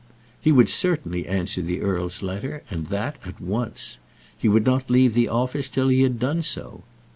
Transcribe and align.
He 0.41 0.51
would 0.51 0.67
certainly 0.67 1.27
answer 1.27 1.61
the 1.61 1.81
earl's 1.81 2.23
letter, 2.23 2.63
and 2.71 2.87
that 2.87 3.17
at 3.23 3.39
once. 3.39 3.99
He 4.35 4.49
would 4.49 4.65
not 4.65 4.89
leave 4.89 5.13
the 5.13 5.29
office 5.29 5.69
till 5.69 5.89
he 5.89 6.01
had 6.01 6.17
done 6.17 6.41
so. 6.41 6.81